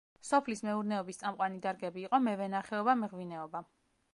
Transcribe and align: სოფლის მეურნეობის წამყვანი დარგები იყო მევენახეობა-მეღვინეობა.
სოფლის 0.27 0.63
მეურნეობის 0.67 1.19
წამყვანი 1.23 1.61
დარგები 1.65 2.07
იყო 2.07 2.21
მევენახეობა-მეღვინეობა. 2.29 3.63